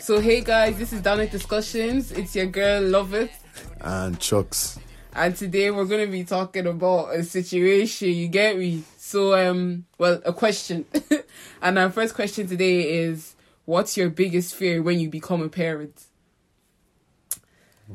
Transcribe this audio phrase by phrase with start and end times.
[0.00, 2.12] So hey guys, this is Downick Discussions.
[2.12, 3.30] It's your girl Love It,
[3.82, 4.78] and Chucks.
[5.12, 8.08] and today we're gonna be talking about a situation.
[8.08, 8.84] You get me?
[8.96, 10.86] So um, well, a question,
[11.62, 13.34] and our first question today is,
[13.66, 16.06] what's your biggest fear when you become a parent?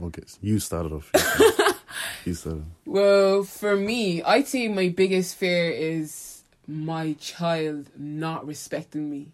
[0.03, 1.09] Okay, you started off.
[2.25, 2.65] you started.
[2.85, 9.31] Well, for me, I'd say my biggest fear is my child not respecting me.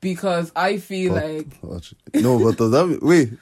[0.00, 3.32] Because I feel But- like no, but does that wait,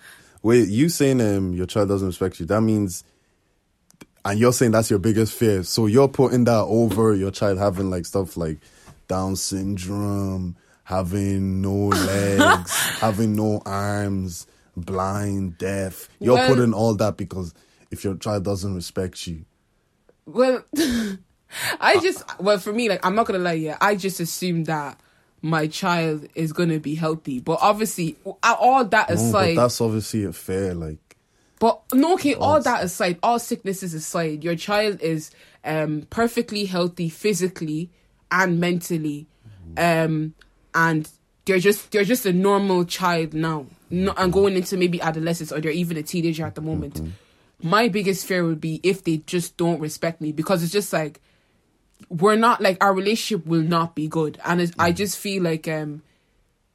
[0.43, 0.69] wait?
[0.69, 2.47] You saying um your child doesn't respect you?
[2.47, 3.05] That means,
[4.25, 5.63] and you're saying that's your biggest fear.
[5.63, 8.59] So you're putting that over your child having like stuff like
[9.09, 14.47] Down syndrome, having no legs, having no arms,
[14.77, 16.09] blind, deaf.
[16.21, 17.53] You're Well- putting all that because
[17.91, 19.45] if your child doesn't respect you,
[20.25, 20.65] Well,
[21.81, 24.99] I just well for me, like I'm not gonna lie, yeah, I just assume that
[25.43, 30.25] my child is gonna be healthy, but obviously, all that no, but aside, that's obviously
[30.25, 31.17] a fair like.
[31.59, 35.31] but no, okay, all that aside, all sicknesses aside, your child is
[35.65, 37.91] um perfectly healthy physically
[38.31, 39.27] and mentally,
[39.77, 40.35] um,
[40.75, 41.09] and
[41.45, 45.61] they're just they're just a normal child now, no, and going into maybe adolescence or
[45.61, 47.01] they're even a teenager at the moment.
[47.63, 51.21] My biggest fear would be if they just don't respect me because it's just like
[52.09, 55.69] we're not like our relationship will not be good, and it's, I just feel like
[55.69, 56.03] um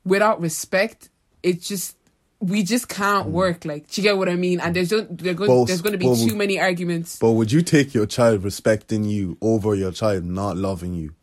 [0.03, 1.09] without respect,
[1.43, 1.95] it's just
[2.39, 3.65] we just can't work.
[3.65, 4.59] Like, do you get what I mean?
[4.59, 7.19] And there's just, there go, Well, there's going to be too many arguments.
[7.19, 11.13] But would you take your child respecting you over your child not loving you?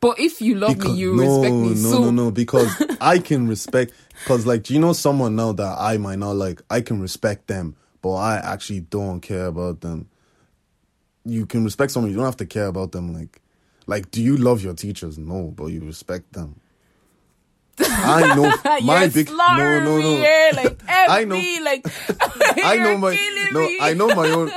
[0.00, 1.68] But if you love me, you no, respect me.
[1.68, 3.94] No, so no, no, because I can respect.
[4.22, 6.60] Because like, do you know someone now that I might not like?
[6.68, 10.10] I can respect them, but I actually don't care about them.
[11.24, 13.14] You can respect someone, you don't have to care about them.
[13.14, 13.40] Like,
[13.86, 15.18] like, do you love your teachers?
[15.18, 16.60] No, but you respect them.
[17.78, 20.16] I know my big no, no, me no.
[20.16, 21.36] here, like I know.
[21.36, 21.86] FB, like
[22.64, 23.60] I know my killing no.
[23.60, 23.78] me.
[23.80, 24.52] I know my own.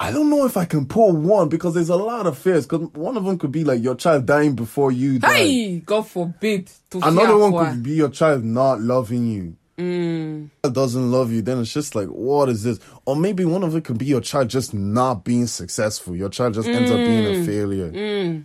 [0.00, 2.66] I don't know if I can pull one because there's a lot of fears.
[2.66, 5.32] Because one of them could be like your child dying before you die.
[5.36, 6.68] Hey, God forbid.
[6.90, 9.56] to Another one could be your child not loving you.
[9.78, 10.50] Mm.
[10.70, 12.78] Doesn't love you, then it's just like, what is this?
[13.06, 16.14] Or maybe one of it could be your child just not being successful.
[16.14, 17.42] Your child just ends up being Mm.
[17.42, 18.44] a failure.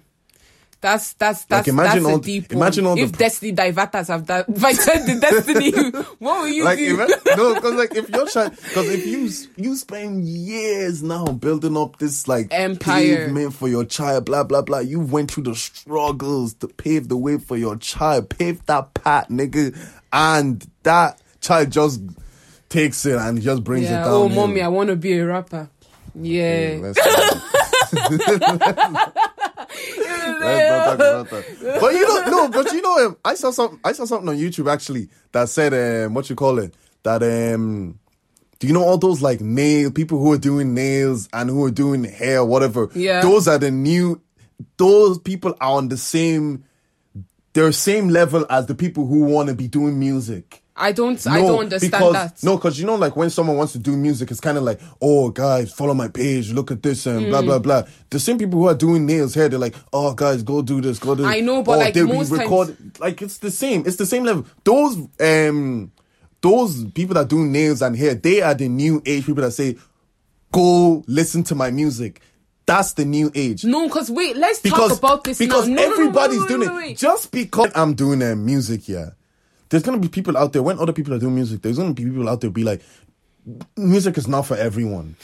[0.80, 3.52] That's that's that's imagine that's all a the- deep imagine all the if pr- Destiny
[3.52, 5.72] Divaters have that invited the Destiny,
[6.20, 7.02] what will you Like, do?
[7.02, 9.28] if, no, because like if your child, because if you
[9.64, 13.26] you spend years now building up this like Empire.
[13.26, 14.78] pavement for your child, blah blah blah.
[14.80, 19.30] You went through the struggles to pave the way for your child, pave that path,
[19.30, 19.76] nigga,
[20.14, 22.02] and that child just
[22.70, 24.08] takes it and just brings it down.
[24.10, 25.70] Oh, mommy, I want to be a rapper.
[26.20, 26.80] Yeah.
[26.82, 27.00] Let's,
[30.48, 31.80] let's not talk about that.
[31.82, 34.38] But you know, no, but you know, um, I saw some, I saw something on
[34.38, 38.00] YouTube actually that said, um, what you call it, that um,
[38.60, 41.72] do you know all those like nail people who are doing nails and who are
[41.72, 42.90] doing hair, whatever?
[42.94, 43.22] Yeah.
[43.22, 44.22] those are the new.
[44.78, 46.64] Those people are on the same,
[47.54, 50.64] they're same level as the people who want to be doing music.
[50.80, 51.26] I don't.
[51.28, 52.44] I don't understand because, that.
[52.44, 54.80] No, because you know, like when someone wants to do music, it's kind of like,
[55.02, 57.46] oh, guys, follow my page, look at this, and blah Mm.
[57.46, 57.84] blah blah.
[58.12, 61.00] The same people who are doing nails here, they're like, oh, guys, go do this,
[61.00, 61.24] go do.
[61.24, 61.32] This.
[61.32, 63.84] I know, but, oh, like, they'll most be times- Like it's the same.
[63.88, 64.46] It's the same level.
[64.64, 65.92] Those um,
[66.42, 69.78] those people that do nails and hair, they are the new age people that say,
[70.52, 72.22] go listen to my music.
[72.66, 73.64] That's the new age.
[73.64, 75.76] no, because wait, let's Because, talk about this because now.
[75.76, 76.98] No, no, no, everybody's wait, wait, doing wait, it.
[76.98, 79.12] Just because I'm doing uh, music, yeah.
[79.70, 81.62] There's gonna be people out there when other people are doing music.
[81.62, 82.82] There's gonna be people out there be like,
[83.78, 85.16] music is not for everyone.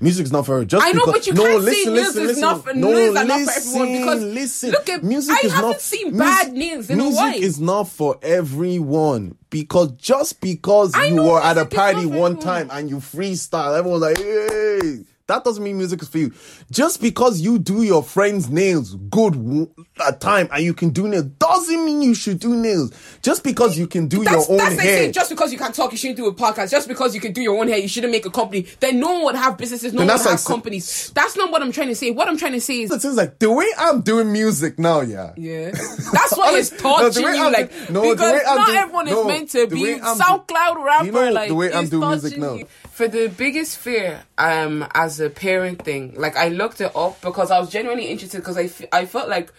[0.00, 0.84] Music is not for just.
[0.84, 2.40] I know, because, but you no, can't listen, say listen, is listen.
[2.40, 4.70] not for- no, are not for listen, everyone because listen.
[4.70, 7.88] look at- music I is haven't not, seen bad news in a music is not
[7.88, 12.36] for everyone because just because I you know were at a music party one everyone.
[12.38, 15.04] time and you freestyle, everyone's like, hey.
[15.30, 16.32] That doesn't mean music is for you.
[16.70, 19.68] Just because you do your friend's nails good
[20.04, 22.92] at time and you can do nails doesn't mean you should do nails.
[23.22, 25.12] Just because you can do That's, your own that's hair.
[25.12, 26.70] just because you can talk, you shouldn't do a podcast.
[26.70, 28.66] Just because you can do your own hair, you shouldn't make a company.
[28.80, 31.10] Then no one would have businesses, no Then one would that's have companies.
[31.14, 32.10] That's not what I'm trying to say.
[32.10, 35.00] What I'm trying to say is, It's just like the way I'm doing music now,
[35.02, 35.32] yeah.
[35.36, 35.70] yeah,
[36.12, 39.26] that's why it's No, touching you, I'm like no, because not doing- everyone no, is
[39.26, 41.06] meant to be way I'm do- SoundCloud rapper.
[41.06, 42.54] You know like the way I'm doing music now.
[42.54, 42.66] you.
[43.00, 47.50] For the biggest fear, um, as a parent thing, like I looked it up because
[47.50, 49.50] I was genuinely interested because I, f- I felt like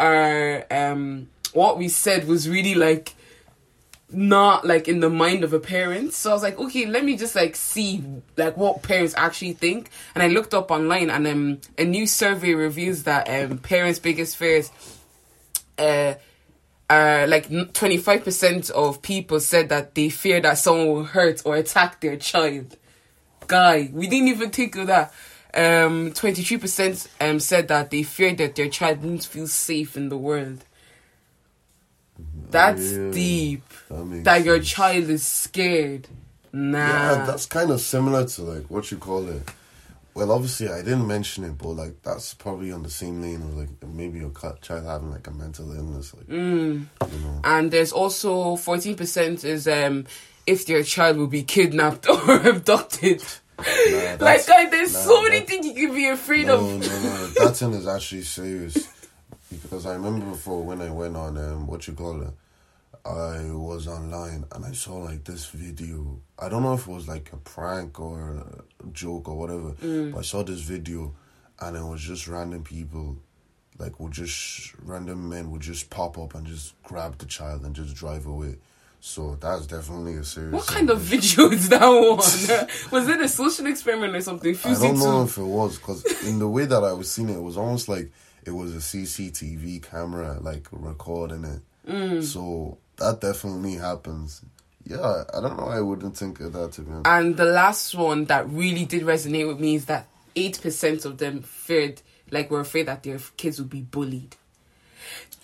[0.00, 3.14] our um what we said was really like
[4.10, 6.12] not like in the mind of a parent.
[6.12, 8.02] So I was like, okay, let me just like see
[8.36, 9.90] like what parents actually think.
[10.16, 14.36] And I looked up online and um a new survey reveals that um parents' biggest
[14.36, 14.72] fears
[15.78, 16.14] uh
[16.90, 21.42] uh, like twenty five percent of people said that they fear that someone will hurt
[21.44, 22.76] or attack their child.
[23.48, 25.12] Guy, we didn't even think of that.
[25.54, 29.96] Um, twenty three percent um said that they fear that their child won't feel safe
[29.96, 30.64] in the world.
[32.50, 33.64] That's Yeah, deep.
[33.90, 34.68] that That your sense.
[34.70, 36.08] child is scared.
[36.52, 36.78] Nah.
[36.88, 39.42] Yeah, that's kind of similar to like what you call it.
[40.18, 43.56] Well, obviously, I didn't mention it, but like that's probably on the same lane of
[43.56, 46.86] like maybe your child having like a mental illness, like Mm.
[47.12, 47.40] you know.
[47.44, 50.06] and there's also 14% is um
[50.44, 53.22] if their child will be kidnapped or abducted.
[53.58, 56.62] like, that's- guys, there's nah, so many things you can be afraid No, of.
[56.62, 57.26] no, no.
[57.38, 58.74] That thing is actually serious
[59.62, 62.30] because I remember before when I went on um, what you call it.
[63.08, 66.20] I was online and I saw like this video.
[66.38, 68.44] I don't know if it was like a prank or
[68.82, 69.74] a joke or whatever,
[70.12, 71.14] but I saw this video
[71.60, 73.16] and it was just random people,
[73.78, 77.74] like would just random men would just pop up and just grab the child and
[77.74, 78.56] just drive away.
[79.00, 80.52] So that's definitely a serious.
[80.52, 82.18] What kind of video is that one?
[82.90, 84.54] was it a social experiment or something?
[84.64, 87.30] I don't know to if it was because in the way that I was seeing
[87.30, 88.10] it, it was almost like
[88.44, 91.62] it was a CCTV camera like recording it.
[91.88, 92.22] Mm.
[92.22, 94.42] So that definitely happens.
[94.84, 95.68] Yeah, I don't know.
[95.68, 97.06] I wouldn't think of that to be honest.
[97.06, 101.42] And the last one that really did resonate with me is that 8% of them
[101.42, 102.00] feared,
[102.30, 104.36] like, were afraid that their kids would be bullied.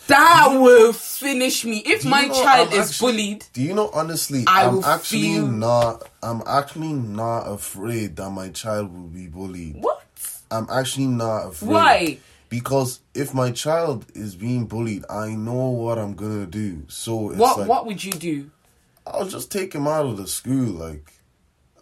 [0.06, 1.82] That will finish me.
[1.84, 4.44] If my child I'm is actually- bullied, Do you know honestly?
[4.46, 6.08] I I'm will actually feel- not.
[6.22, 9.76] I'm actually not afraid that my child will be bullied.
[9.82, 10.02] what?
[10.50, 11.68] I'm actually not afraid.
[11.70, 12.18] Why?
[12.48, 16.84] Because if my child is being bullied, I know what I'm gonna do.
[16.88, 18.50] So it's What like, what would you do?
[19.06, 21.10] I'll just take him out of the school, like.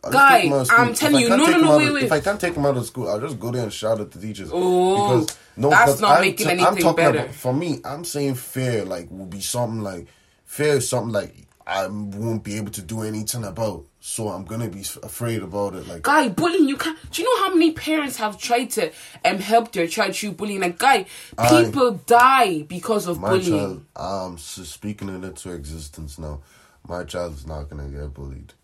[0.05, 0.79] I'll Guy, take him out of school.
[0.81, 2.03] I'm telling you, no, no, no, wait, of- wait.
[2.05, 4.11] If I can't take him out of school, I'll just go there and shout at
[4.11, 4.51] the teachers.
[4.53, 7.19] Oh, because no, that's not I'm making t- I'm anything talking better.
[7.21, 10.09] About, for me, I'm saying fair, like will be something like
[10.45, 13.85] fair is something like I won't be able to do anything about.
[14.05, 15.87] So I'm gonna be afraid about it.
[15.87, 16.99] Like Guy, bullying you can't.
[17.13, 18.91] Do you know how many parents have tried to
[19.25, 20.61] um help their child through bullying?
[20.61, 21.07] Like, guy,
[21.39, 23.51] I- people die because of my bullying.
[23.53, 26.41] child, I'm speaking it into existence now.
[26.89, 28.55] My child's not gonna get bullied.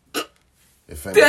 [0.90, 1.23] If anything,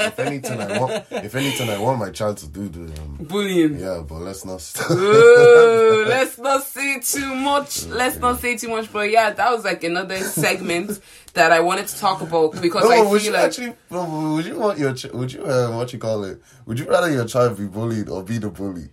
[0.00, 3.78] if anything I want, if anything I want my child to do, do um, bullying.
[3.78, 4.02] yeah.
[4.06, 4.62] But let's not.
[4.90, 7.84] Ooh, let's not say too much.
[7.86, 8.90] Let's not say too much.
[8.90, 11.00] But yeah, that was like another segment
[11.34, 13.74] that I wanted to talk about because No, I would feel you like actually?
[13.90, 14.94] no, Would you want your?
[14.94, 15.46] ch- Would you?
[15.46, 16.40] Um, what you call it?
[16.64, 18.88] Would you rather your child be bullied or be the bully?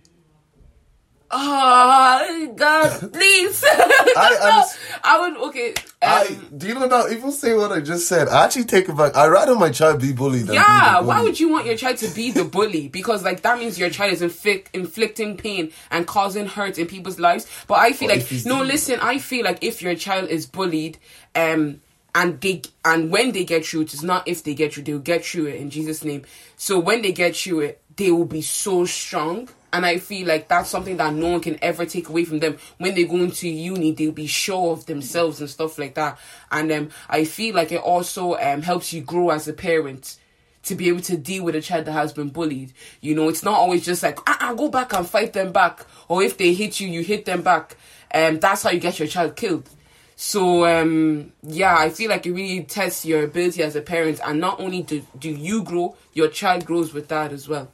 [1.30, 3.64] Oh God, please.
[3.66, 5.74] I no, underst- I would okay.
[6.02, 7.08] I Um, do you know now?
[7.08, 8.28] Even say what I just said.
[8.28, 9.16] I actually take it back.
[9.16, 10.46] I rather my child be bullied.
[10.46, 12.88] Than yeah, be the why would you want your child to be the bully?
[12.88, 17.18] Because like that means your child is inflict, inflicting pain and causing hurt in people's
[17.18, 17.46] lives.
[17.66, 18.98] But I feel But like no, listen.
[19.00, 20.98] I feel like if your child is bullied,
[21.34, 21.80] um,
[22.14, 24.98] and they and when they get through it, it's not if they get through, they'll
[24.98, 26.22] get through it in Jesus' name.
[26.56, 29.48] So when they get through it, they will be so strong.
[29.76, 32.56] And I feel like that's something that no one can ever take away from them.
[32.78, 36.18] When they go into uni, they'll be sure of themselves and stuff like that.
[36.50, 40.16] And um, I feel like it also um, helps you grow as a parent
[40.62, 42.72] to be able to deal with a child that has been bullied.
[43.02, 45.84] You know, it's not always just like, ah, ah, go back and fight them back.
[46.08, 47.76] Or if they hit you, you hit them back.
[48.14, 49.68] Um, that's how you get your child killed.
[50.16, 54.40] So um, yeah, I feel like it really tests your ability as a parent, and
[54.40, 57.70] not only do do you grow, your child grows with that as well.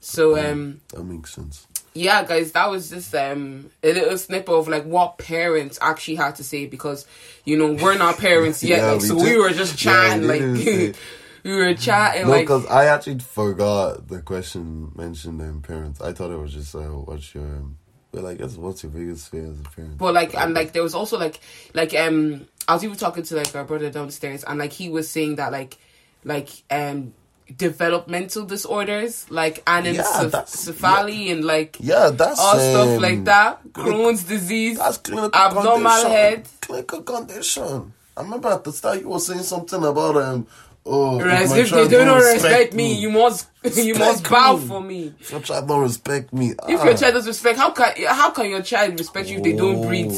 [0.00, 1.66] So um, That makes sense.
[1.94, 6.36] yeah, guys, that was just um a little snippet of like what parents actually had
[6.36, 7.06] to say because
[7.44, 9.92] you know we're not parents yet, Yeah, like, we so did- we were just yeah,
[10.08, 10.96] chatting, we like
[11.44, 16.00] we were chatting, No, like because I actually forgot the question mentioned in parents.
[16.00, 17.44] I thought it was just uh, what's your.
[17.44, 17.78] Um,
[18.16, 19.98] I guess what's your biggest fear as a parent?
[19.98, 21.38] But like and like there was also like
[21.74, 25.10] like um I was even talking to like our brother downstairs and like he was
[25.10, 25.76] saying that like
[26.24, 27.12] like um
[27.56, 34.78] developmental disorders like anencephaly and like Yeah, that's all stuff um, like that Crohn's disease
[34.78, 36.10] That's clinical abnormal condition.
[36.10, 37.92] head Clinical condition.
[38.16, 40.46] I remember at the start you were saying something about um.
[40.88, 44.66] Oh, Res- if they do don't not respect me, you must you must bow me.
[44.68, 45.14] for me.
[45.18, 46.84] If your child don't respect me, If ah.
[46.84, 49.84] your child doesn't respect, how can how can your child respect you if they don't
[49.84, 50.16] Oh, breathe?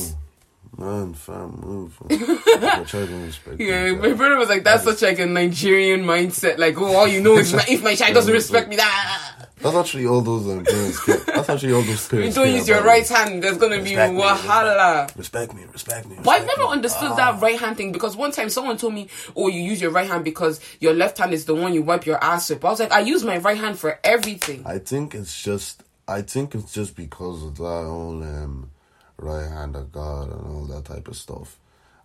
[0.79, 1.99] Man, fam, move.
[2.09, 6.59] If child don't respect Yeah, my brother was like, that's such like a Nigerian mindset.
[6.59, 9.75] Like, oh, all you know is my, if my child doesn't respect me, that That's
[9.75, 11.17] actually all those um, parents care.
[11.17, 12.13] That's actually all those things.
[12.13, 15.17] you parents don't use your right hand, there's gonna be Respect me, wahala.
[15.17, 16.17] Respect me, respect me.
[16.23, 16.69] But I've never me.
[16.69, 17.17] understood Ah.
[17.33, 20.07] that right hand thing because one time someone told me, "Oh, you use your right
[20.09, 22.71] hand because your left hand is the one you wipe your ass with." But I
[22.71, 24.63] was like, I use my right hand for everything.
[24.65, 25.83] I think it's just.
[26.07, 28.71] I think it's just because of that whole um,
[29.19, 31.59] right hand of God and all that type of stuff.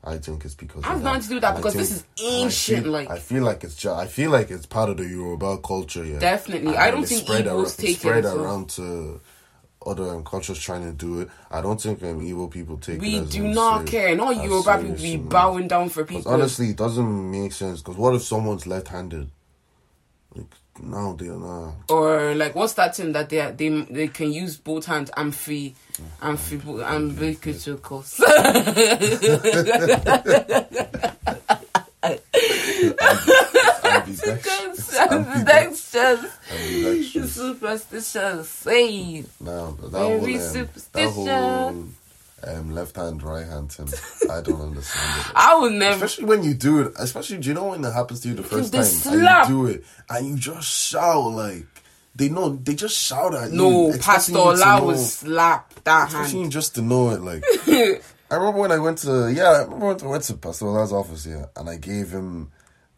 [0.06, 2.84] I think it's because of nothing to do with that because this is ancient, I
[2.84, 5.60] feel, like- I feel like it's just, I feel like it's part of the Yoruba
[5.60, 6.04] culture.
[6.04, 6.70] Yeah, Definitely.
[6.72, 9.22] And I don't think spread Igbos around, it's take it spread as around to
[9.86, 11.30] other um, cultures trying to do it.
[11.52, 13.00] I don't think um, evil people take.
[13.02, 14.14] We it do not care.
[14.16, 16.32] No as Yoruba people be bowing down for people.
[16.32, 17.82] honestly, it doesn't make sense.
[17.82, 19.30] Because what if someone's left-handed?
[20.36, 20.48] Like
[20.82, 21.74] are not.
[21.90, 25.76] or like what's that thing that they they they can use both hands amphi
[26.22, 28.20] amphi umbilicals
[35.00, 36.26] ambidextrous.
[36.50, 42.03] ambidextrous superstitious say No, that Very whole, um, superstitious.
[42.48, 43.88] Um, left hand, right hand thing,
[44.30, 45.32] I don't understand it.
[45.36, 48.20] I would never Especially when you do it, especially do you know when it happens
[48.22, 49.46] to you the first time slap.
[49.50, 51.66] and you do it and you just shout like
[52.16, 53.58] they know they just shout at you.
[53.58, 57.22] no Pastor you to Ola know- would slap that Especially hand just to know it,
[57.22, 57.44] like
[58.32, 60.92] I remember when I went to yeah, I remember when I went to Pastor Ola's
[60.94, 62.52] office here, and I gave him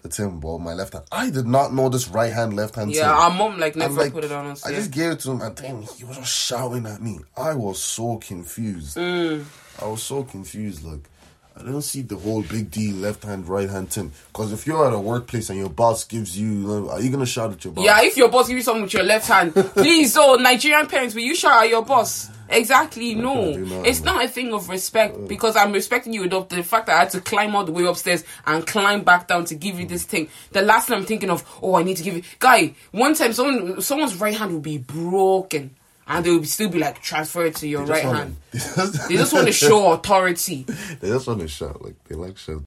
[0.05, 1.05] the Tim ball, my left hand.
[1.11, 2.91] I did not know this right hand, left hand.
[2.91, 5.31] yeah our mom like never like, put it on us I just gave it to
[5.31, 7.19] him, and then he was just shouting at me.
[7.35, 8.97] I was so confused.
[8.97, 9.45] Mm.
[9.81, 10.83] I was so confused.
[10.83, 11.09] Like,
[11.57, 14.11] I don't see the whole big D left hand, right hand thing.
[14.27, 17.53] Because if you're at a workplace and your boss gives you, are you gonna shout
[17.53, 17.85] at your boss?
[17.85, 21.15] Yeah, if your boss gives you something with your left hand, please, oh, Nigerian parents,
[21.15, 22.29] will you shout at your boss?
[22.49, 23.53] Exactly, no.
[23.85, 24.13] It's no.
[24.15, 25.19] not a thing of respect uh.
[25.21, 26.49] because I'm respecting you enough.
[26.49, 29.45] The fact that I had to climb all the way upstairs and climb back down
[29.45, 30.09] to give you this mm.
[30.09, 30.29] thing.
[30.51, 32.25] The last thing I'm thinking of, oh, I need to give it.
[32.39, 35.75] Guy, one time someone, someone's right hand will be broken
[36.07, 38.35] and they will still be like transferred to your right wanna- hand.
[38.51, 40.63] They just, They just want to show authority.
[40.63, 41.83] they just want to shout.
[41.83, 42.63] Like they like show.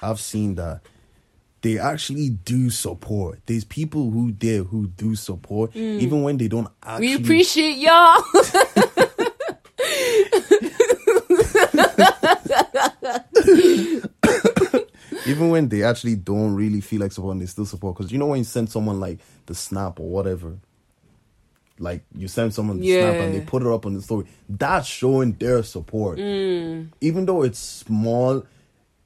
[0.00, 0.80] I've seen that
[1.62, 3.40] they actually do support.
[3.46, 6.00] There's people who there who do support, mm.
[6.00, 7.16] even when they don't actually.
[7.16, 8.22] We appreciate y'all.
[15.42, 17.96] even when they actually don't really feel like supporting, they still support.
[17.96, 20.58] Because you know when you send someone like the snap or whatever,
[21.78, 24.86] like you send someone the snap and they put it up on the story, that's
[24.86, 26.18] showing their support.
[26.18, 26.88] Mm.
[27.00, 28.46] Even though it's small,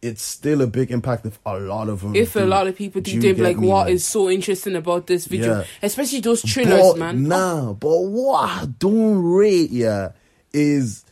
[0.02, 2.14] it's still a big impact if a lot of them.
[2.14, 3.68] if a lot of people Do do, you they'd be get like, me?
[3.68, 5.58] what is so interesting about this video?
[5.60, 5.64] Yeah.
[5.82, 7.24] Especially those thrillers, but, man.
[7.24, 10.10] Nah, but what I don't rate yeah
[10.52, 11.04] is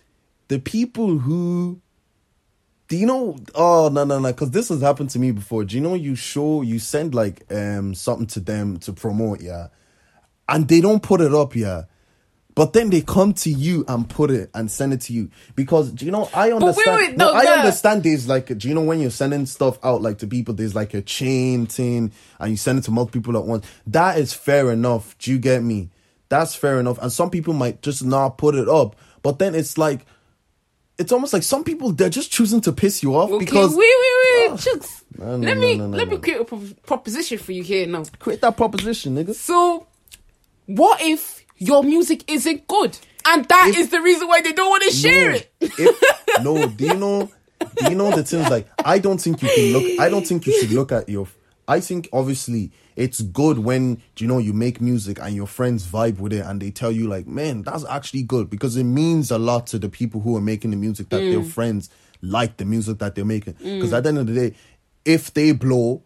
[0.48, 1.80] the people who
[2.88, 5.64] do you know oh no no no because this has happened to me before.
[5.64, 9.68] Do you know you show you send like um something to them to promote, yeah,
[10.48, 11.84] and they don't put it up, yeah.
[12.56, 15.90] But then they come to you and put it and send it to you because
[15.90, 16.96] do you know I wait, understand.
[16.96, 18.04] wait, no, no, I the- understand.
[18.04, 20.54] There's like, do you know when you're sending stuff out like to people?
[20.54, 23.66] There's like a chain thing, and you send it to multiple people at once.
[23.88, 25.18] That is fair enough.
[25.18, 25.90] Do you get me?
[26.28, 26.98] That's fair enough.
[27.02, 30.06] And some people might just not put it up, but then it's like,
[30.98, 33.78] it's almost like some people they're just choosing to piss you off Okay, because wait,
[33.78, 34.48] wait, Oh.
[34.48, 34.56] wait, ah.
[34.56, 35.02] Chooks.
[35.18, 38.04] No, no, let no, me let me create a pro- proposition for you here now.
[38.18, 39.34] create that proposition, nigga.
[39.34, 39.86] So,
[40.66, 42.96] what if your music isn't good,
[43.26, 45.52] and that is the reason why they don't want to share it?
[45.60, 47.30] if- no, do you know?
[47.76, 48.68] Do you know the things like?
[48.84, 50.00] I don't think you can look.
[50.00, 51.26] I don't think you should look at your.
[51.66, 56.18] I think obviously it's good when you know you make music and your friends vibe
[56.18, 59.38] with it and they tell you like, man, that's actually good because it means a
[59.38, 61.32] lot to the people who are making the music that Mm.
[61.32, 61.90] their friends
[62.22, 63.54] like the music that they're making.
[63.62, 64.54] Because at the end of the day,
[65.04, 66.02] if they blow,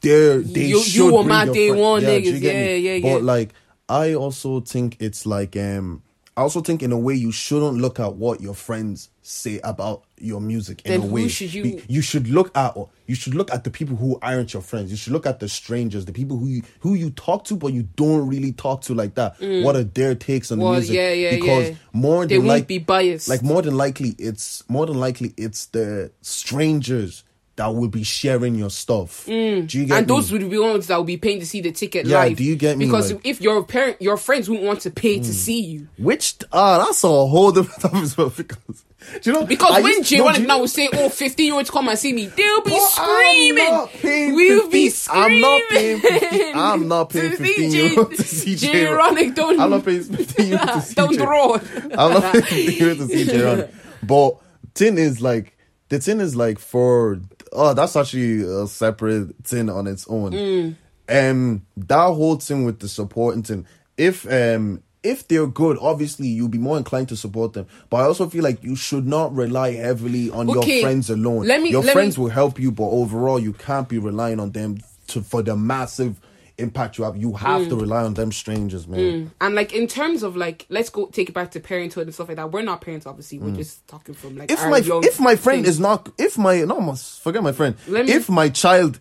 [0.00, 2.32] they're they You- you were my day friend- one you niggas.
[2.32, 2.78] me?
[2.78, 3.50] Yeah, yeah, But like
[3.88, 6.02] I also think it's like um
[6.36, 10.02] I also think in a way you shouldn't look at what your friends say about
[10.20, 11.28] your music in Then a who way.
[11.28, 14.62] should you- you should look at you should look at the people who aren't your
[14.62, 14.90] friends.
[14.90, 17.72] You should look at the strangers, the people who you who you talk to but
[17.72, 19.36] you don't really talk to like that.
[19.40, 20.62] What are their takes on Mm.
[20.62, 20.94] Well, the music?
[20.96, 21.74] yeah, yeah, because yeah.
[21.92, 23.28] more They than won't like be biased.
[23.28, 27.24] like more than likely it's more than likely it's the strangers
[27.56, 29.24] that will be sharing your stuff.
[29.26, 29.98] Do you get Mm.
[29.98, 32.36] and those would be ones that would be paying to see the ticket Yeah, live.
[32.36, 32.84] do you get me?
[32.86, 35.88] Because Like- if your parent, your friends wouldn't want to pay to see you.
[35.98, 38.84] Which ah, that's a whole different topic as well because
[39.22, 40.88] do you know Because I when used- J no, One do you now will say,
[40.92, 44.34] "Oh, 15 year olds come and see me," they'll be not screaming.
[44.34, 46.54] We'll be 15 I'm not paying 15 screaming.
[46.56, 50.02] I'm not paying 15 J- euros to see J J Ronic, don't I'm not paying
[50.02, 51.54] 15 euros to see don't roll.
[51.98, 53.70] I'm not paying 15 euros to see J.
[54.02, 54.36] But
[54.74, 55.56] tin is like
[55.88, 57.20] the tin is like for
[57.52, 60.32] oh that's actually a separate thing on its own.
[60.32, 60.74] Mm.
[61.08, 66.48] Um that whole thing with the supporting thing if um if they're good, obviously you'll
[66.48, 67.66] be more inclined to support them.
[67.90, 71.46] But I also feel like you should not rely heavily on Okay, your friends alone.
[71.46, 74.40] let me- your let me- friends will help you, but overall you can't be relying
[74.40, 74.78] on them
[75.08, 76.20] to for the massive
[76.58, 77.16] impact you have.
[77.16, 79.30] You have to rely on them strangers, man.
[79.40, 82.26] And like in terms of like, let's go take it back to parenthood and stuff
[82.26, 82.50] like that.
[82.50, 83.38] We're not parents, obviously.
[83.38, 84.54] We're just talking from like Mm.
[84.54, 85.70] If my if my friend thing.
[85.70, 87.76] is not if my no must forget my friend.
[87.86, 88.98] Let me- if my child,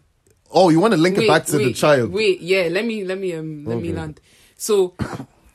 [0.52, 2.12] oh, you want to link it back to the child?
[2.14, 2.68] Wait, yeah.
[2.70, 4.22] Let me let me um let me land.
[4.56, 4.94] So,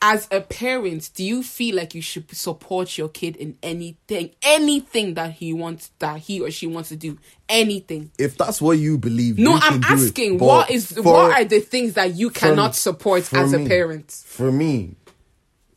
[0.02, 5.14] as a parent, do you feel like you should support your kid in anything, anything
[5.14, 7.16] that he wants, that he or she wants to do,
[7.48, 8.10] anything?
[8.18, 10.06] If that's what you believe, No, you I'm can do it.
[10.06, 10.38] asking.
[10.38, 14.10] What is for- what are the things that you cannot support as a parent?
[14.10, 14.96] For me,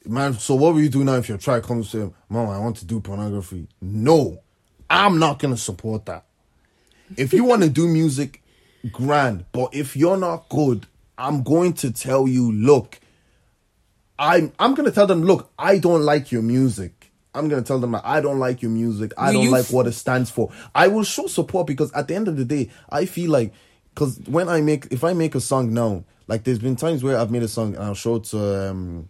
[0.05, 0.33] man.
[0.39, 2.77] So what will you do now if your child comes to you, Mom, I want
[2.77, 3.67] to do pornography?
[3.79, 4.39] No,
[4.89, 6.25] I'm not gonna support that.
[7.15, 8.41] If you want to do music,
[8.91, 9.45] grand.
[9.51, 12.99] But if you're not good, I'm going to tell you, look,
[14.17, 17.11] I'm I'm gonna tell them, look, I don't like your music.
[17.33, 19.11] I'm gonna tell them that I don't like your music.
[19.17, 20.51] I Will don't you like f- what it stands for.
[20.73, 23.53] I will show support because at the end of the day, I feel like
[23.93, 27.17] because when I make if I make a song now, like there's been times where
[27.17, 29.09] I've made a song and I'll show it to um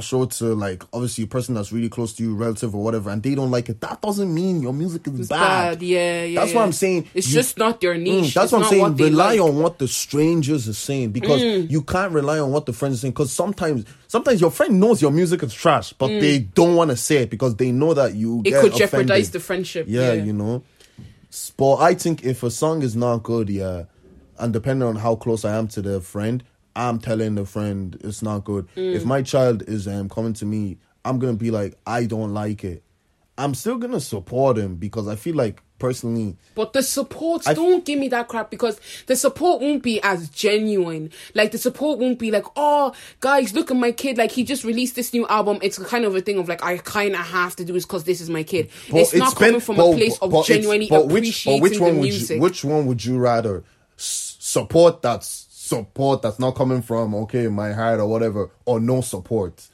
[0.00, 3.10] Show it to like obviously a person that's really close to you, relative or whatever,
[3.10, 3.80] and they don't like it.
[3.80, 5.38] That doesn't mean your music is bad.
[5.78, 5.82] bad.
[5.82, 6.40] Yeah, yeah.
[6.40, 6.56] That's yeah.
[6.58, 7.08] what I'm saying.
[7.14, 8.34] It's You- just not your Mm, niche.
[8.34, 8.82] that's It's what I'm saying.
[8.82, 9.40] what Rely like.
[9.40, 9.44] Mm.
[9.48, 13.00] on what the strangers are saying because you can't rely on what the friends are
[13.00, 13.12] saying.
[13.12, 16.96] Because sometimes, sometimes your friend knows your music is trash, but they don't want to
[16.96, 18.38] say it because they know that you.
[18.42, 18.46] Mm.
[18.48, 19.86] It could jeopardize the friendship.
[19.88, 20.62] Yeah, Yeah, you know.
[21.56, 23.84] But I think if a song is not good, yeah,
[24.38, 26.42] and depending on how close I am to the friend,
[26.76, 28.68] I'm telling the friend it's not good.
[28.76, 28.94] Mm.
[28.94, 32.62] If my child is um, coming to me, I'm gonna be like, I don't like
[32.64, 32.82] it.
[33.38, 37.84] I'm still gonna support him because I feel like personally, But the support, I- don't
[37.84, 41.10] give me that crap because the support won't be as genuine.
[41.34, 44.16] Like the support won't be like, oh, guys, look at my kid.
[44.16, 45.58] Like he just released this new album.
[45.60, 48.04] It's kind of a thing of like, I kind of have to do this because
[48.04, 48.70] this is my kid.
[48.90, 51.44] But it's not been- coming from but- a place of but it's- genuinely but which,
[51.44, 52.30] but appreciating which one the would.
[52.30, 53.64] You, which one would you rather
[53.98, 55.02] S- support?
[55.02, 59.68] That's support that's not coming from okay my heart or whatever, or no support.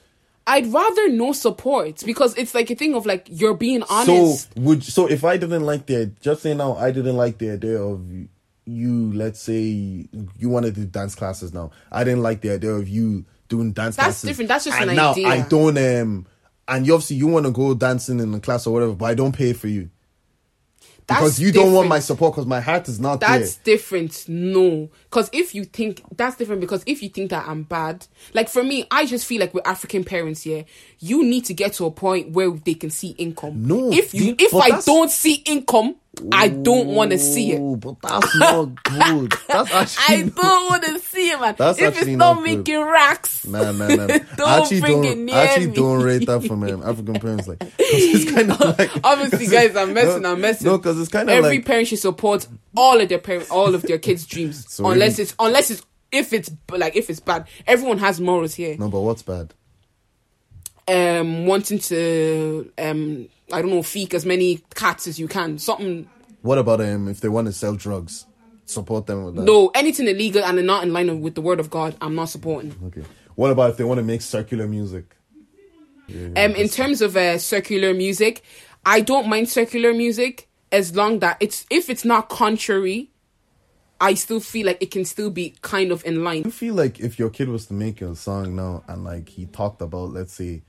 [0.46, 4.54] I'd rather no support because it's like a thing of like you're being honest.
[4.54, 7.50] So would so if I didn't like the just say now I didn't like the
[7.50, 8.10] idea of
[8.64, 9.12] you.
[9.12, 11.71] Let's say you want to do dance classes now.
[11.90, 13.97] I didn't like the idea of you doing dance classes.
[13.97, 14.28] That's classes.
[14.28, 14.49] different.
[14.49, 15.28] That's just and an now idea.
[15.28, 16.26] I don't um.
[16.69, 19.14] And you obviously you want to go dancing in the class or whatever, but I
[19.14, 19.90] don't pay for you
[21.06, 23.76] because you don't want my support because my heart is not That's there.
[23.76, 24.25] different.
[24.28, 24.88] No.
[25.04, 28.62] Because if you think that's different, because if you think that I'm bad, like for
[28.62, 30.65] me, I just feel like with African parents here,
[31.00, 33.67] you need to get to a point where they can see income.
[33.67, 35.97] No, If you, the- if I don't see income,
[36.30, 37.80] I don't want to see it.
[37.80, 39.32] But that's not good.
[39.48, 41.54] That's actually I don't want to see it, man.
[41.56, 44.06] That's if it's not not making racks, Nah, nah, nah.
[44.36, 45.04] Don't I actually bring don't.
[45.12, 45.75] it near I actually me.
[45.75, 47.48] don't rate that from um, African parents.
[47.48, 50.22] Like, it's kind of like obviously, guys, I'm messing.
[50.22, 50.66] No, I'm messing.
[50.66, 52.46] No, because it's kind of every like parent should support
[52.76, 55.82] all of their parent, all of their kids' dreams, So unless even- it's unless it's
[56.12, 57.46] if it's like if it's bad.
[57.66, 58.76] Everyone has morals here.
[58.78, 59.54] no, but what's bad?
[60.88, 65.58] um wanting to um I don't know feek as many cats as you can.
[65.58, 66.08] Something
[66.43, 68.26] What about um if they want to sell drugs?
[68.65, 69.43] Support them with that.
[69.45, 71.95] no anything illegal and not in line with the word of God.
[72.00, 72.75] I'm not supporting.
[72.86, 73.02] Okay.
[73.34, 75.17] What about if they want to make circular music?
[76.08, 78.43] Um in terms of uh, circular music,
[78.84, 83.10] I don't mind circular music as long that it's if it's not contrary.
[84.00, 86.50] I still feel like it can still be kind of in I line.
[86.50, 89.80] feel like if your kid was to make a song now and like he talked
[89.80, 90.62] about, let's say,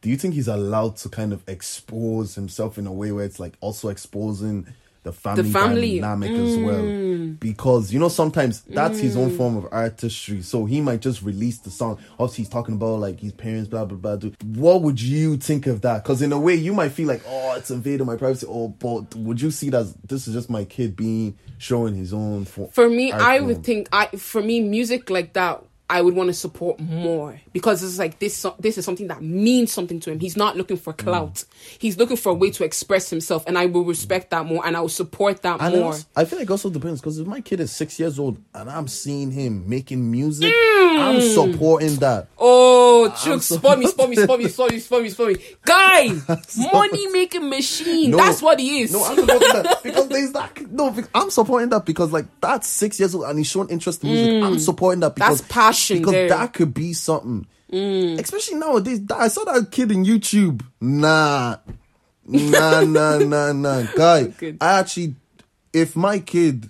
[0.00, 3.40] do you think he's allowed to kind of expose himself in a way where it's
[3.40, 4.66] like also exposing
[5.02, 6.00] the family, family.
[6.00, 6.82] dynamic as well?
[6.82, 7.40] Mm.
[7.40, 9.36] Because you know sometimes that's his own mm.
[9.36, 10.42] form of artistry.
[10.42, 11.98] So he might just release the song.
[12.18, 14.16] Obviously, he's talking about like his parents, blah blah blah.
[14.16, 14.36] dude.
[14.56, 16.02] What would you think of that?
[16.02, 18.46] Because in a way, you might feel like, oh, it's invading my privacy.
[18.48, 22.44] Oh, but would you see that this is just my kid being showing his own?
[22.44, 23.48] For, For me, I form?
[23.48, 27.80] would think I for me music like that I would want to support more because
[27.82, 30.18] it's like this this is something that means something to him.
[30.18, 31.44] He's not looking for clout.
[31.78, 34.76] He's looking for a way to express himself and I will respect that more and
[34.76, 35.94] I will support that And more.
[36.16, 38.88] I feel like also depends because if my kid is six years old and I'm
[38.88, 40.98] seeing him making music, Mm.
[41.00, 42.28] I'm supporting that.
[42.38, 45.36] Oh, Chuck, spot me, spot me, spot me, spot me, spot me, spot me.
[45.64, 46.08] Guy,
[46.72, 48.12] money making machine.
[48.12, 48.16] No.
[48.16, 48.92] That's what he is.
[48.92, 50.70] No, I'm supporting that because there's that.
[50.72, 54.10] No, I'm supporting that because like that's six years old and he's showing interest in
[54.10, 54.42] music.
[54.42, 55.42] I'm supporting that because Mm.
[55.42, 56.26] That's passion because there.
[56.26, 56.28] Mm.
[56.30, 57.46] that could be something.
[58.18, 60.62] Especially nowadays, I saw that kid in YouTube.
[60.80, 61.56] Nah,
[62.24, 64.24] nah, nah, nah, nah, guy.
[64.28, 64.58] Good.
[64.60, 65.16] I actually,
[65.72, 66.68] if my kid.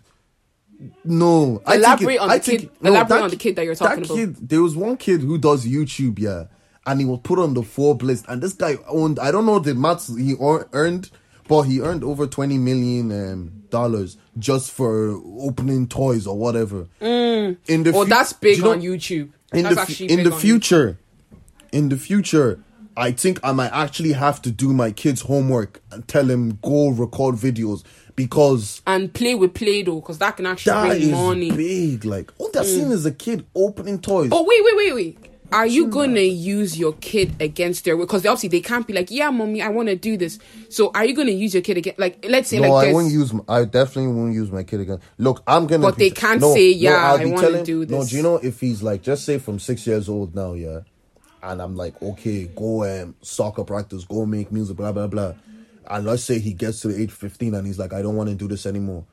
[1.04, 3.36] No, I think Elaborate it- on I the think- kid- no, elaborate that on the
[3.36, 4.16] kid that you're talking that about.
[4.16, 6.44] Kid, there was one kid who does YouTube, yeah,
[6.86, 9.18] and he was put on the Forbes list, and this guy owned.
[9.18, 11.10] I don't know the maths he earned,
[11.48, 14.16] but he earned over twenty million um, dollars
[14.48, 14.92] just for
[15.48, 16.80] opening toys or whatever.
[17.00, 17.56] Mm.
[17.66, 19.28] In the Oh, fu- that's big you know- on YouTube.
[19.52, 20.88] in That's the actually in the future
[21.78, 22.50] in the future
[22.96, 26.88] i think i might actually have to do my kids homework and tell him go
[27.04, 27.80] record videos
[28.16, 31.50] because and play with Play-Doh because that can actually that bring is money.
[31.50, 32.74] big like all they're mm.
[32.74, 35.30] seeing is a kid opening toys Oh wait, wait, wait, wait.
[35.52, 38.06] Are you gonna use your kid against their will?
[38.06, 40.38] Because obviously they can't be like, yeah, mommy, I want to do this.
[40.68, 41.94] So are you gonna use your kid again?
[41.98, 43.32] Like, let's say no, like I won't use.
[43.48, 45.00] I definitely won't use my kid again.
[45.18, 45.82] Look, I'm gonna.
[45.86, 48.16] But be- they can't no, say, no, "Yeah, I'll I wanna telling- do No, do
[48.16, 50.80] you know if he's like, just say from six years old now, yeah,
[51.42, 55.34] and I'm like, okay, go um soccer practice, go make music, blah blah blah,
[55.88, 58.28] and let's say he gets to the age fifteen and he's like, I don't want
[58.30, 59.04] to do this anymore.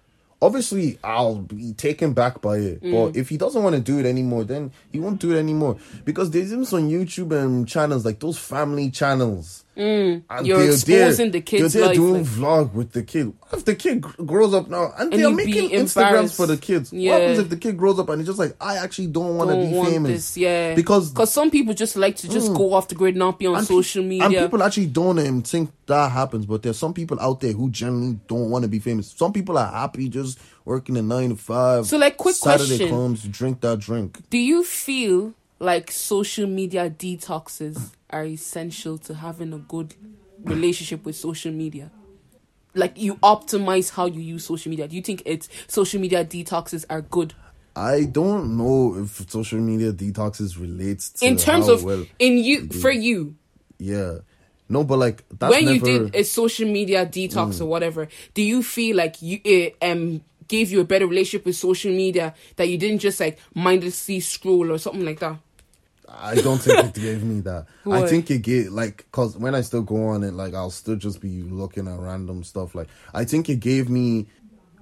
[0.43, 2.83] Obviously, I'll be taken back by it.
[2.83, 2.91] Mm.
[2.91, 5.77] But if he doesn't want to do it anymore, then he won't do it anymore.
[6.03, 9.62] Because there's even some YouTube and channels like those family channels.
[9.75, 10.45] And Mm.
[10.45, 13.27] You're exposing there- the kid's they're there doing like- vlog with the kid.
[13.39, 16.93] What if the kid grows up now and, And they're making Instagrams for the kids?
[16.93, 17.11] Yeah.
[17.13, 19.49] What happens if the kid grows up and he's just like, I actually don't want
[19.49, 20.11] to be famous?
[20.11, 20.75] this, yeah.
[20.75, 23.59] Because because some people just like to just go off the grid, not be on
[23.61, 24.25] pe- social media.
[24.25, 27.69] And people actually don't um, think that happens, but there's some people out there who
[27.71, 29.11] generally don't want to be famous.
[29.17, 31.87] Some people are happy just working a nine to five.
[31.87, 32.77] So, like, quick Saturday question.
[32.77, 34.19] Saturday comes, drink that drink.
[34.29, 39.95] Do you feel like social media detoxes are essential to having a good
[40.43, 41.91] relationship with social media?
[42.75, 44.87] Like you optimize how you use social media.
[44.87, 47.33] Do you think it's social media detoxes are good
[47.75, 52.69] I don't know if social media detoxes relates to in terms of well, in you
[52.69, 53.35] for you
[53.83, 54.19] yeah.
[54.69, 58.07] No, but like that's when you did a social media detox or whatever?
[58.33, 62.33] Do you feel like you it um gave you a better relationship with social media
[62.55, 65.37] that you didn't just like mindlessly scroll or something like that?
[66.09, 67.65] I don't think it gave me that.
[67.91, 70.95] I think it gave like cause when I still go on it, like I'll still
[70.95, 72.75] just be looking at random stuff.
[72.75, 74.27] Like I think it gave me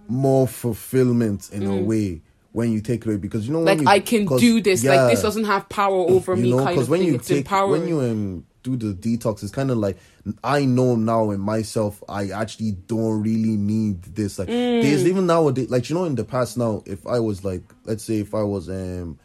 [0.08, 2.22] more fulfillment in a way
[2.54, 3.70] when you take it away because you know when Mm.
[3.70, 4.84] Like you- I can do this.
[4.84, 6.50] yeah, Like this doesn't have power over me.
[6.50, 9.52] you know kind because of when you take when you um do the detox it's
[9.52, 9.98] kind of like
[10.44, 14.84] i know now in myself i actually don't really need this like Mm.
[14.84, 18.04] there's even nowadays like you know in the past now if i was like let's
[18.04, 19.18] say if i was um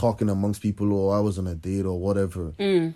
[0.00, 2.94] talking amongst people or i was on a date or whatever Mm.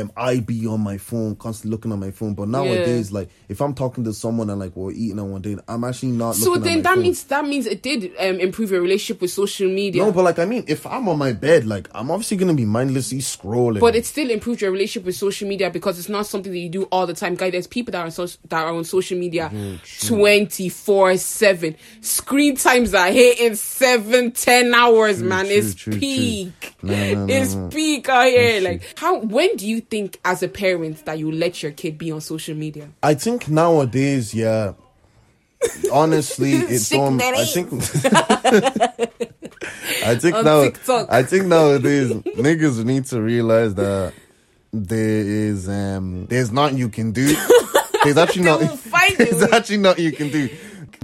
[0.00, 2.34] Um, I be on my phone, constantly looking at my phone.
[2.34, 5.58] But nowadays, like if I'm talking to someone and like we're eating on one date,
[5.68, 6.36] I'm actually not.
[6.36, 7.02] so looking then that phone.
[7.02, 10.04] means that means it did um, improve your relationship with social media.
[10.04, 10.12] no.
[10.12, 13.18] But like I mean, if I'm on my bed, like I'm obviously gonna be mindlessly
[13.18, 13.80] scrolling.
[13.80, 16.68] But it still improved your relationship with social media because it's not something that you
[16.68, 17.34] do all the time.
[17.34, 19.50] Guys, there's people that are on social, that are on social media
[20.06, 21.76] twenty four seven.
[22.00, 25.46] Screen times are hitting seven, ten hours, man.
[25.46, 26.00] true, it's true, true.
[26.00, 26.74] peak.
[26.82, 28.60] It's peak out here.
[28.60, 32.10] Like how when do you think as a parent that you let your kid be
[32.10, 32.90] on social media?
[33.02, 34.74] I think nowadays, yeah.
[35.92, 37.20] Honestly, it's um.
[37.22, 37.72] I think.
[40.04, 40.62] I think On now.
[40.62, 41.08] TikTok.
[41.10, 44.12] I think nowadays niggas need to realize that
[44.72, 47.34] there is um there's nothing you can do.
[48.04, 48.60] There's actually not.
[49.18, 50.48] There's actually nothing you can do.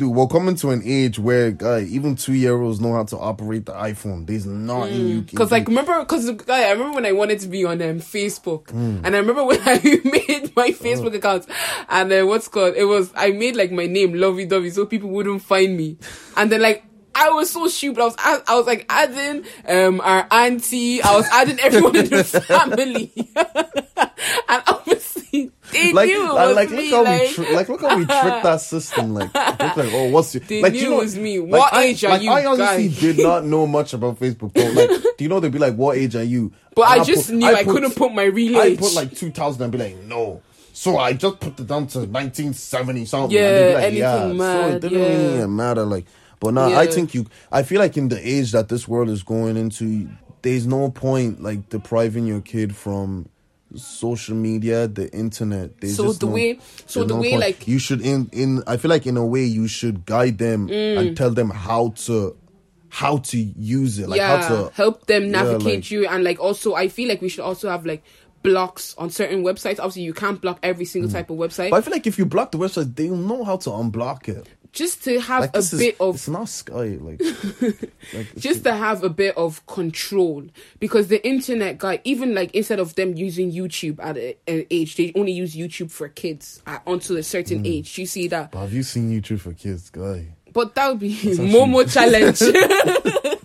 [0.02, 3.16] Dude, we're coming to an age where, guy, even two year olds know how to
[3.18, 4.26] operate the iPhone.
[4.26, 5.26] There's nothing you can.
[5.26, 8.98] Because like remember, because I remember when I wanted to be on um, Facebook, Hmm.
[9.04, 11.46] and I remember when I made my Facebook account,
[11.88, 15.08] and then what's called it was I made like my name Lovey Dovey so people
[15.10, 15.98] wouldn't find me,
[16.36, 16.82] and then like.
[17.14, 18.00] I was so stupid.
[18.00, 21.02] I was add- I was like adding um our auntie.
[21.02, 24.81] I was adding everyone in the family, and obviously
[25.72, 26.76] they like, knew it like, was like, me.
[26.90, 29.14] look how like, we tri- like, look how we tricked that system.
[29.14, 30.42] Like, like, oh, what's your?
[30.44, 31.38] They like, knew you know, it was me.
[31.40, 33.00] like, What I, age are like, you, I honestly guy?
[33.00, 34.52] did not know much about Facebook.
[34.54, 37.04] But like, do you know they'd be like, "What age are you?" but And I
[37.04, 39.78] just put- knew I, couldn't put my real I put like two thousand and be
[39.78, 40.40] like, no.
[40.74, 43.36] So I just put it down to nineteen seventy something.
[43.36, 44.36] Yeah, and like, anything yeah.
[44.38, 45.06] So it didn't yeah.
[45.36, 45.84] really matter.
[45.84, 46.06] Like,
[46.40, 46.90] but now I Yeah.
[46.90, 47.26] think you.
[47.52, 50.08] I feel like in the age that this world is going into,
[50.40, 53.28] there's no point like depriving your kid from
[53.76, 55.70] social media, the internet.
[55.88, 57.40] So the no- way- so the way, point.
[57.40, 58.62] like- you should in in.
[58.66, 60.98] I feel like in a way you should guide them Mm.
[60.98, 62.36] and tell them how to
[62.88, 66.22] how to use it, like yeah, how to help them Yeah, navigate like- you and
[66.24, 68.02] like also I feel like we should also have like
[68.42, 69.78] blocks on certain websites.
[69.78, 71.68] Obviously you can't block every single type of website.
[71.68, 71.70] Mm.
[71.70, 74.46] But I feel like if you block the website, they'll know how to unblock it.
[74.72, 76.96] Just to have Like a is, bit of it's not Sky.
[77.00, 77.20] Like,
[78.14, 80.44] like just to have a bit of control
[80.80, 84.96] because the internet guy even like instead of them using youtube at a- an age
[84.96, 87.66] they only use youtube for kids at, until a certain Mm.
[87.66, 90.28] age you see that But have you seen YouTube for kids, guy?
[90.52, 92.40] but that would be actually- momo challenge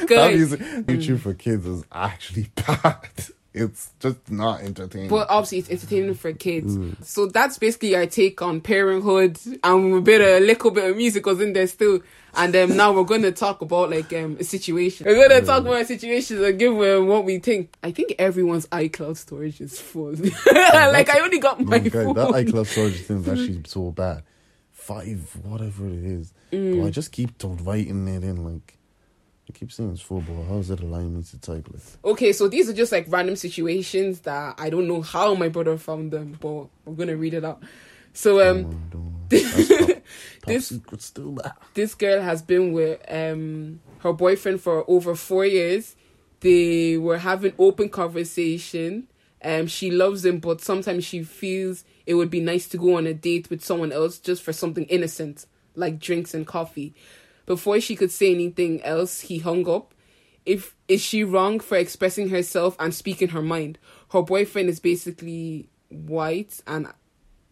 [0.00, 0.50] Have guys
[0.86, 3.08] YouTube for kids is actually bad.
[3.52, 5.08] It's just not entertaining.
[5.08, 6.78] But obviously, it's entertaining for kids.
[7.02, 11.26] So that's basically our take on parenthood, and a bit, a little bit of music
[11.26, 12.00] was in there still.
[12.34, 15.04] And um, now we're going to talk about like um, a situation.
[15.06, 17.74] We're going to talk about situations and give um, what we think.
[17.82, 20.12] I think everyone's iCloud storage is full.
[20.52, 22.14] like I only got my phone.
[22.14, 24.22] that iCloud storage thing is actually so bad.
[24.70, 26.32] Five, whatever it is.
[26.50, 28.76] But I just keep writing it in like.
[29.50, 31.82] I keep saying it's but how is it allowing me to type it?
[32.04, 35.76] Okay, so these are just like random situations that I don't know how my brother
[35.76, 37.60] found them, but we're gonna read it out.
[38.12, 40.02] So um, Don't- That's top, top
[40.46, 41.52] This- secret still bad.
[41.74, 45.96] this girl has been with um her boyfriend for over four years.
[46.40, 49.08] They were having open conversation.
[49.42, 53.06] Um, she loves him, but sometimes she feels it would be nice to go on
[53.06, 56.94] a date with someone else just for something innocent, like drinks and coffee.
[57.50, 59.92] Before she could say anything else, he hung up.
[60.46, 63.76] If is she wrong for expressing herself and speaking her mind?
[64.12, 66.86] Her boyfriend is basically white and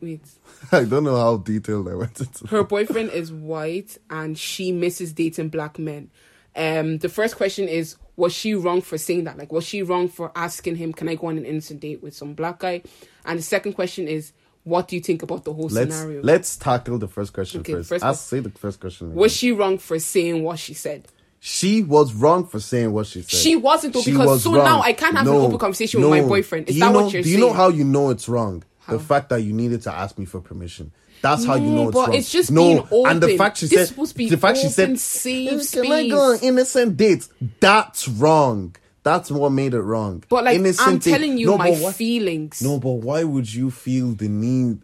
[0.01, 0.23] wait.
[0.71, 2.47] I don't know how detailed I went into.
[2.47, 6.13] her boyfriend is white and she misses dating black men.
[6.55, 9.37] Um, the first question is, was she wrong for saying that?
[9.37, 12.15] Like, was she wrong for asking him, "Can I go on an innocent date with
[12.15, 12.83] some black guy?"
[13.25, 14.33] And the second question is,
[14.69, 16.23] what do you think about the whole Let's scenario?
[16.23, 17.89] let's tackle the first question Okay, first.
[17.89, 19.15] first I'll say the first question.
[19.15, 21.09] was she wrong for saying what she said?
[21.41, 23.31] She was wrong for saying what she said.
[23.31, 24.65] She wasn't though, She because was so wrong.
[24.65, 26.69] now I can't have an No, open conversation with my boyfriend.
[26.69, 28.65] Is do that you know, what you're Do you know how you know it's wrong?
[28.81, 28.95] How?
[28.95, 30.91] The fact that you needed to ask me for permission.
[31.23, 32.17] That's how you know it's but wrong.
[32.17, 34.59] it's just no, and the fact she This said, is supposed to be the fact
[34.59, 37.29] she said, safe "Can I go on innocent dates?
[37.61, 38.75] That's wrong.
[39.09, 40.23] That's what made it wrong.
[40.29, 42.61] But like, Innocent I'm telling you No, my why- feelings.
[42.61, 44.83] No, but why would you feel the need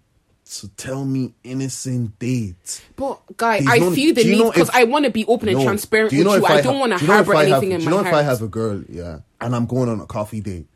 [0.60, 2.80] to tell me innocent dates?
[2.96, 5.58] But guy, There's I no- feel the need because I want to be open and
[5.58, 5.64] No.
[5.64, 6.44] transparent Do you with know you.
[6.46, 7.90] if I don't want to do you know harbor I have- anything in do you
[7.90, 8.14] my know heart.
[8.14, 10.66] if I have a girl, yeah, and I'm going on a coffee date,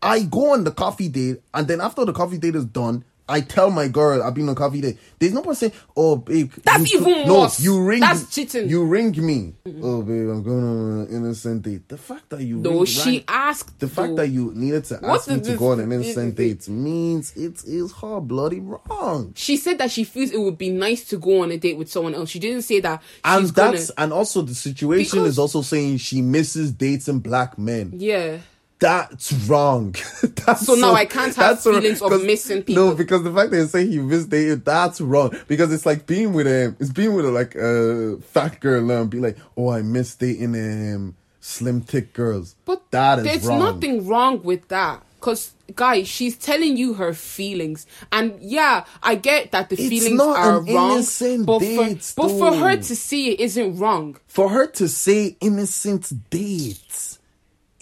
[0.00, 3.40] I go on the coffee date, and then after the coffee date is done, I
[3.40, 4.98] tell my girl I've been on coffee date.
[5.18, 7.60] There's no point saying, "Oh, babe." That's you- even no, worse.
[7.60, 7.98] You ring.
[8.00, 8.68] That's cheating.
[8.68, 9.54] You ring me.
[9.82, 11.88] Oh, babe, I'm going on an innocent date.
[11.88, 13.80] The fact that you no, she rang- asked.
[13.80, 14.22] the fact though.
[14.22, 17.92] that you needed to ask me to go on an innocent date means it is
[18.00, 19.32] her bloody wrong.
[19.34, 21.90] She said that she feels it would be nice to go on a date with
[21.90, 22.30] someone else.
[22.30, 23.72] She didn't say that she's And gonna.
[23.72, 27.92] that's and also the situation Because- is also saying she misses dating black men.
[27.96, 28.38] Yeah.
[28.78, 29.92] That's wrong.
[30.22, 31.74] that's So now I can't have wrong.
[31.80, 32.88] feelings of 'Cause- missing people.
[32.88, 35.34] No, because the fact that you say you missed dating, that's wrong.
[35.48, 39.08] Because it's like being with him, it's being with a, like a fat girl and
[39.08, 42.54] be like, oh, I miss dating um slim thick girls.
[42.66, 43.60] But that is there's wrong.
[43.60, 45.02] nothing wrong with that.
[45.20, 50.20] Cause guys, she's telling you her feelings, and yeah, I get that the It's feelings
[50.20, 51.02] are wrong.
[51.46, 54.18] But date, for but for her to see it isn't wrong.
[54.28, 57.15] for her to say innocent dates,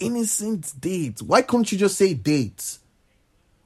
[0.05, 1.21] innocent date.
[1.21, 2.77] Why couldn't you just say date?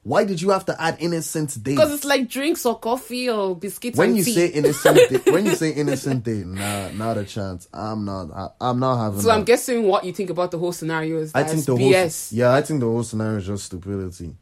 [0.02, 1.76] Why did you have to add innocent date?
[1.76, 4.32] Because it's like drinks or coffee or biscuits when and you tea.
[4.34, 7.68] say innocent date, when you say innocent date, nah, not a chance.
[7.72, 8.54] I'm not.
[8.60, 9.20] I, am not having.
[9.20, 9.34] so that.
[9.34, 12.30] I'm guessing what you think about the whole scenario is I think the BS.
[12.30, 14.34] whole yeah, I think the whole scenario is just stupidity.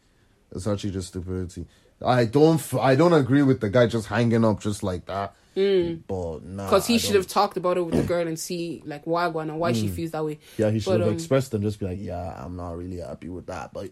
[0.52, 1.66] It's actually just stupidity.
[2.04, 5.34] I don't I don't agree with the guy just hanging up just like that.
[6.06, 8.38] But nah, Because he I should don't- have talked about it with the girl and
[8.38, 10.36] see like why going and why she feels that way.
[10.36, 10.38] Mm.
[10.58, 12.98] Yeah, he should But, have um, expressed and just be like, "Yeah, I'm not really
[12.98, 13.90] happy with that." But,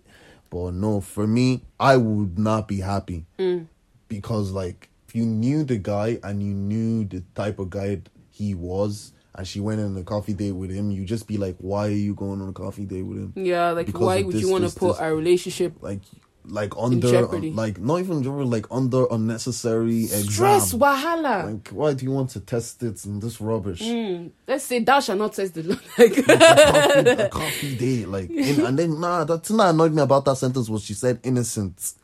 [0.51, 3.67] but no, for me, I would not be happy Mm.
[4.09, 8.01] because, like, if you knew the guy and you knew the type of guy
[8.31, 11.57] he was, and she went on a coffee date with him, you just be like,
[11.59, 14.35] "Why are you going on a coffee date with him?" Yeah, like Because why would
[14.35, 15.01] this, you want to put this.
[15.01, 16.01] our relationship Like,
[16.49, 17.53] like under, jeopardy.
[17.53, 20.25] like not even jeopardy, like under unnecessary exam.
[20.25, 21.53] stress, wahala?
[21.53, 23.83] Like, why do you want to test it in this rubbish?
[23.83, 25.81] Mm, let's say thou shall not test the Lord.
[25.99, 30.03] Like, coffee, a coffee date, like, in, and then nah, the thing that annoyed me
[30.03, 31.95] about that sentence was she said innocent.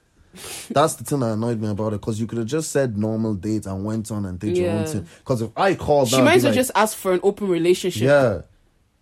[0.71, 3.35] That's the thing that annoyed me about it because you could have just said normal
[3.35, 5.07] date and went on and did your own thing.
[5.19, 8.03] Because if I called, she might as well like, just ask for an open relationship.
[8.03, 8.43] yeah,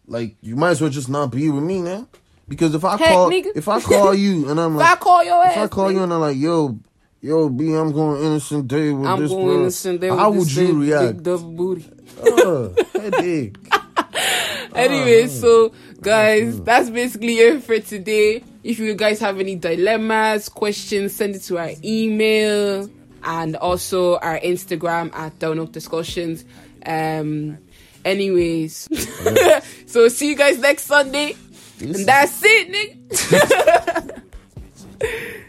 [0.06, 2.08] like you might as well just not be with me now.
[2.50, 3.52] Because if I Heck, call, nigga.
[3.56, 5.90] if I call you and I'm like If I call your ass, if I call
[5.92, 6.78] you and I'm like, yo,
[7.22, 9.60] yo, B, I'm going innocent day with I'm this going girl.
[9.60, 10.02] innocent.
[10.04, 11.16] How with would this you big- react?
[11.16, 11.90] Big double booty.
[12.20, 13.56] Uh, headache.
[14.74, 18.42] Anyway, so guys, that's basically it for today.
[18.62, 22.88] If you guys have any dilemmas, questions, send it to our email
[23.24, 26.44] and also our Instagram at Down Up Discussions.
[26.86, 27.58] Um,
[28.04, 28.88] anyways,
[29.86, 31.34] so see you guys next Sunday.
[31.80, 32.68] And that's it,
[33.08, 34.22] nigga.